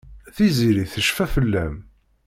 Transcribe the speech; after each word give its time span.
Tiziri 0.35 0.85
tecfa 0.93 1.25
fell-am. 1.33 1.75